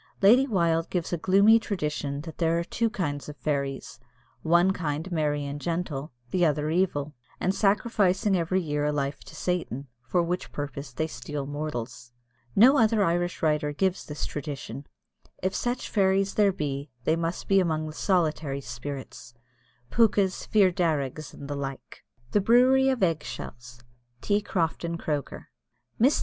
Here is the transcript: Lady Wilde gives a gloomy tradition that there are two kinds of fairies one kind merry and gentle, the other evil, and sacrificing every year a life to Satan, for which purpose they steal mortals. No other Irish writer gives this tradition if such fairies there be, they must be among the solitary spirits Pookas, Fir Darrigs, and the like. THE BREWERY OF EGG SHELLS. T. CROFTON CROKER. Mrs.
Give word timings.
Lady 0.23 0.47
Wilde 0.47 0.89
gives 0.89 1.13
a 1.13 1.17
gloomy 1.17 1.59
tradition 1.59 2.21
that 2.21 2.39
there 2.39 2.57
are 2.57 2.63
two 2.63 2.89
kinds 2.89 3.29
of 3.29 3.37
fairies 3.37 3.99
one 4.41 4.71
kind 4.73 5.11
merry 5.11 5.45
and 5.45 5.61
gentle, 5.61 6.11
the 6.31 6.43
other 6.43 6.71
evil, 6.71 7.13
and 7.39 7.53
sacrificing 7.53 8.35
every 8.35 8.59
year 8.59 8.83
a 8.85 8.91
life 8.91 9.19
to 9.19 9.35
Satan, 9.35 9.85
for 10.07 10.23
which 10.23 10.51
purpose 10.51 10.91
they 10.91 11.05
steal 11.05 11.45
mortals. 11.45 12.13
No 12.55 12.79
other 12.79 13.03
Irish 13.03 13.43
writer 13.43 13.73
gives 13.73 14.03
this 14.03 14.25
tradition 14.25 14.87
if 15.43 15.53
such 15.53 15.87
fairies 15.87 16.33
there 16.33 16.51
be, 16.51 16.89
they 17.03 17.15
must 17.15 17.47
be 17.47 17.59
among 17.59 17.85
the 17.85 17.93
solitary 17.93 18.59
spirits 18.59 19.35
Pookas, 19.91 20.47
Fir 20.47 20.71
Darrigs, 20.71 21.31
and 21.31 21.47
the 21.47 21.53
like. 21.55 22.03
THE 22.31 22.41
BREWERY 22.41 22.89
OF 22.89 23.03
EGG 23.03 23.23
SHELLS. 23.23 23.81
T. 24.21 24.41
CROFTON 24.41 24.97
CROKER. 24.97 25.49
Mrs. 26.01 26.19